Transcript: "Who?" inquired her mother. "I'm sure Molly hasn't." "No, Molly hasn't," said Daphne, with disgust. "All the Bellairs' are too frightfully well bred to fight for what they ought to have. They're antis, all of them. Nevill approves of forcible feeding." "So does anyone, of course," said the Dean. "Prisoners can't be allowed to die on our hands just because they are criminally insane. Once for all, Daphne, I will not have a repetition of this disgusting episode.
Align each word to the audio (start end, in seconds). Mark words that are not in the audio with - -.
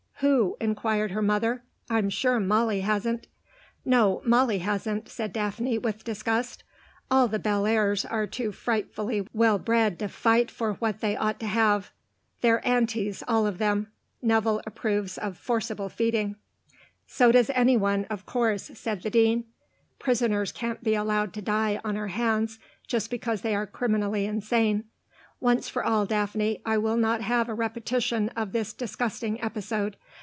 "Who?" 0.23 0.55
inquired 0.61 1.09
her 1.13 1.21
mother. 1.23 1.63
"I'm 1.89 2.11
sure 2.11 2.39
Molly 2.39 2.81
hasn't." 2.81 3.25
"No, 3.83 4.21
Molly 4.23 4.59
hasn't," 4.59 5.09
said 5.09 5.33
Daphne, 5.33 5.79
with 5.79 6.03
disgust. 6.03 6.63
"All 7.09 7.27
the 7.27 7.39
Bellairs' 7.39 8.05
are 8.05 8.27
too 8.27 8.51
frightfully 8.51 9.25
well 9.33 9.57
bred 9.57 9.97
to 9.97 10.07
fight 10.07 10.51
for 10.51 10.73
what 10.73 10.99
they 11.01 11.15
ought 11.17 11.39
to 11.39 11.47
have. 11.47 11.89
They're 12.41 12.61
antis, 12.67 13.23
all 13.27 13.47
of 13.47 13.57
them. 13.57 13.87
Nevill 14.21 14.61
approves 14.67 15.17
of 15.17 15.39
forcible 15.39 15.89
feeding." 15.89 16.35
"So 17.07 17.31
does 17.31 17.49
anyone, 17.55 18.05
of 18.05 18.27
course," 18.27 18.69
said 18.75 19.01
the 19.01 19.09
Dean. 19.09 19.45
"Prisoners 19.97 20.51
can't 20.51 20.83
be 20.83 20.93
allowed 20.93 21.33
to 21.33 21.41
die 21.41 21.81
on 21.83 21.97
our 21.97 22.09
hands 22.09 22.59
just 22.85 23.09
because 23.09 23.41
they 23.41 23.55
are 23.55 23.65
criminally 23.65 24.25
insane. 24.27 24.83
Once 25.39 25.67
for 25.67 25.83
all, 25.83 26.05
Daphne, 26.05 26.61
I 26.67 26.77
will 26.77 26.97
not 26.97 27.21
have 27.21 27.49
a 27.49 27.53
repetition 27.55 28.29
of 28.37 28.51
this 28.51 28.73
disgusting 28.73 29.41
episode. 29.43 29.97